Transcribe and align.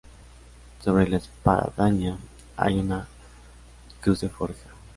Sobre 0.83 1.07
la 1.07 1.17
espadaña 1.17 2.17
hay 2.57 2.79
una 2.79 3.07
cruz 4.01 4.21
de 4.21 4.29
forja. 4.29 4.71